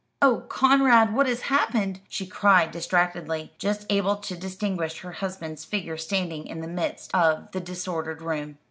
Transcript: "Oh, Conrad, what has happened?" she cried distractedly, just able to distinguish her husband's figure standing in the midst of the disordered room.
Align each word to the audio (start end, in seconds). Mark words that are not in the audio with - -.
"Oh, 0.19 0.39
Conrad, 0.49 1.13
what 1.13 1.27
has 1.27 1.41
happened?" 1.41 1.99
she 2.09 2.25
cried 2.25 2.71
distractedly, 2.71 3.53
just 3.59 3.85
able 3.87 4.15
to 4.15 4.35
distinguish 4.35 5.01
her 5.01 5.11
husband's 5.11 5.63
figure 5.63 5.95
standing 5.95 6.47
in 6.47 6.59
the 6.59 6.67
midst 6.67 7.13
of 7.13 7.51
the 7.51 7.59
disordered 7.59 8.23
room. 8.23 8.57